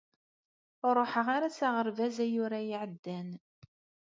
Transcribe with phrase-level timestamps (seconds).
[0.87, 3.29] Ur ruḥeɣ ara s aɣerbaz ayyur-ayi iɛeddan.